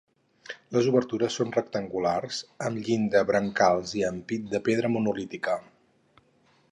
[0.75, 5.59] Les obertures són rectangulars amb llinda, brancals i ampit de pedra monolítica.